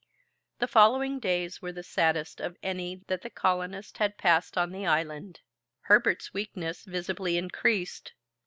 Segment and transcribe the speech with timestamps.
[0.57, 4.83] The following days were the saddest of any that the colonists had passed on the
[4.87, 5.41] island!
[5.81, 8.13] Herbert's weakness visibly increased.